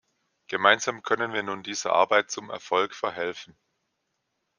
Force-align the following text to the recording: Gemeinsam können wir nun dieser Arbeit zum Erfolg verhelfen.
Gemeinsam 0.47 1.03
können 1.03 1.31
wir 1.31 1.43
nun 1.43 1.61
dieser 1.61 1.93
Arbeit 1.93 2.31
zum 2.31 2.49
Erfolg 2.49 2.95
verhelfen. 2.95 3.55